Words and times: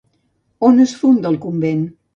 On 0.69 0.81
es 0.87 0.95
funda 1.03 1.33
el 1.35 1.39
convent? 1.49 1.89